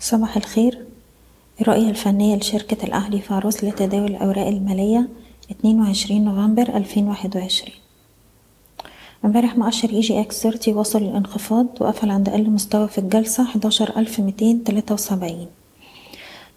[0.00, 0.84] صباح الخير.
[1.60, 5.08] الرؤية الفنية لشركة الأهلي فاروس لتداول الأوراق المالية
[5.50, 7.74] اتنين وعشرين نوفمبر ألفين واحد وعشرين.
[9.24, 14.64] امبارح مؤشر EGX 30 وصل للانخفاض وقفل عند أقل مستوى في الجلسة حداشر ألف ميتين
[14.64, 15.46] تلاتة وسبعين.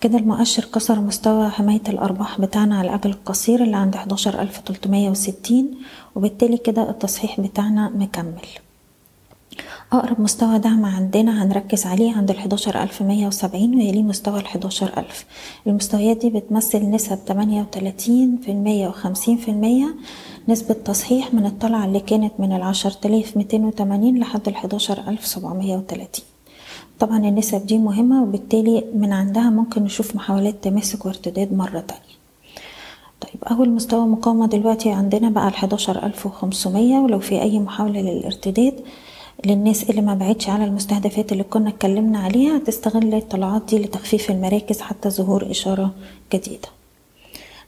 [0.00, 5.10] كده المؤشر كسر مستوى حماية الأرباح بتاعنا على الأجل القصير اللي عند حداشر ألف تلتمية
[5.10, 5.74] وستين
[6.14, 8.46] وبالتالي كده التصحيح بتاعنا مكمل.
[9.92, 12.30] أقرب مستوى دعم عندنا هنركز عليه عند
[13.02, 15.24] مية وسبعين ويليه مستوى الحداشر ألف.
[15.66, 19.94] المستويات دي بتمثل نسب تمانية وتلاتين في المية وخمسين في المية.
[20.48, 22.52] نسبة تصحيح من الطلعة اللي كانت من
[23.36, 26.24] ميتين وتمانين لحد الحداشر ألف سبعمية وتلاتين.
[26.98, 32.16] طبعا النسب دي مهمة وبالتالي من عندها ممكن نشوف محاولات تماسك وارتداد مرة تانية.
[33.20, 35.46] طيب أول مستوى مقاومة دلوقتي عندنا بقى
[36.06, 38.74] ألف وخمسمية ولو في أي محاولة للارتداد
[39.44, 44.80] للناس اللي ما بعدش على المستهدفات اللي كنا اتكلمنا عليها هتستغل الطلعات دي لتخفيف المراكز
[44.80, 45.90] حتى ظهور إشارة
[46.34, 46.68] جديدة.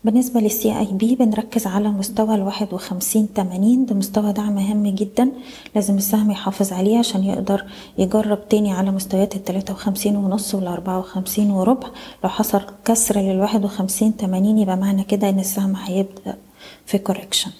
[0.04, 5.30] بالنسبة للسي اي بي بنركز على مستوى الواحد وخمسين تمانين ده مستوى دعم هام جدا
[5.74, 7.64] لازم السهم يحافظ عليه عشان يقدر
[7.98, 11.88] يجرب تاني على مستويات التلاتة وخمسين ونص والأربعة وخمسين وربع.
[12.24, 16.36] لو حصل كسر للواحد وخمسين تمانين يبقى معنى كده إن السهم هيبدأ
[16.86, 17.50] في كوريكشن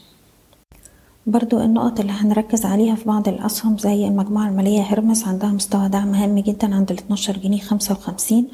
[1.31, 6.15] برضو النقط اللي هنركز عليها في بعض الأسهم زي المجموعة المالية هرمس عندها مستوى دعم
[6.15, 8.49] هام جدا عند الاتناشر جنيه خمسة وخمسين.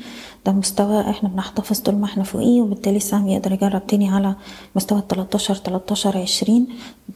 [0.46, 4.34] ده مستوى إحنا بنحتفظ طول ما إحنا فوقيه وبالتالي السهم يقدر يجرب تاني على
[4.76, 6.66] مستوى التلاتاشر تلاتاشر عشرين.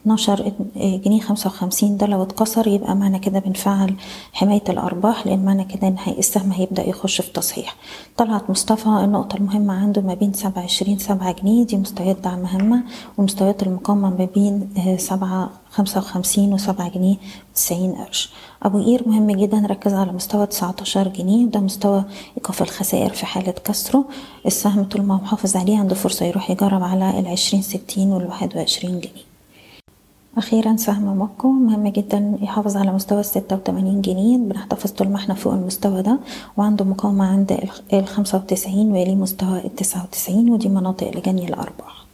[0.01, 3.93] اتناشر جنيه خمسة وخمسين ده لو اتكسر يبقى معنى كده بنفعل
[4.33, 7.75] حماية الأرباح لأن معنى كده إن السهم هيبدأ يخش في تصحيح.
[8.17, 11.65] طلعت مصطفى النقطة المهمة عنده ما بين سبعة عشرين سبعة جنيه.
[11.65, 12.83] دي مستويات دعم هامة
[13.17, 17.15] ومستويات المقاومة ما بين سبعة خمسة وخمسين وسبعة جنيه
[17.51, 18.29] وتسعين قرش.
[18.63, 22.03] أبو قير مهم جدا نركز على مستوى تسعتاشر جنيه ده مستوى
[22.37, 24.05] إيقاف الخسائر في حالة كسره
[24.45, 29.29] السهم طول ما محافظ عليه عنده فرصة يروح يجرب على العشرين ستين والواحد وعشرين جنيه.
[30.37, 34.37] أخيرا سهم موكو مهم جدا يحافظ على مستوى الستة وتمانين جنيه.
[34.37, 36.19] بنحتفظ طول ما إحنا فوق المستوى ده
[36.57, 42.05] وعنده مقاومة عند الخمسة وتسعين ويليه مستوى التسعة وتسعين ودي مناطق لجني الأرباح.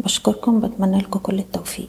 [0.00, 1.88] بشكركم بتمنى لكم كل التوفيق.